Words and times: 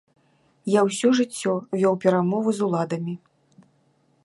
Я 0.75 0.81
ўсё 0.87 1.11
жыццё 1.19 1.53
вёў 1.83 1.93
перамовы 2.05 2.49
з 2.61 2.67
уладамі! 2.69 3.15